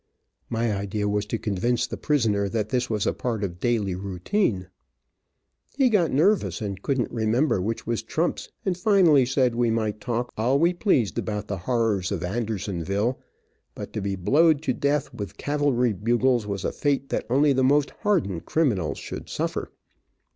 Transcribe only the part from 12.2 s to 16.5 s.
Andersonville, but to be blowed to death with cavalry bugles